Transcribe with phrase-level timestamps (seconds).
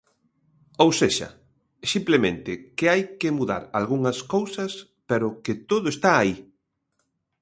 [0.83, 1.29] Ou sexa,
[1.91, 4.71] simplemente, que hai que mudar algunhas cousas,
[5.09, 6.35] pero que todo está aí.